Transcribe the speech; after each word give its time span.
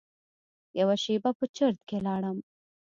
یوه 0.79 0.95
شېبه 1.03 1.31
په 1.39 1.45
چرت 1.55 1.79
کې 1.87 1.97
لاړم. 2.05 2.37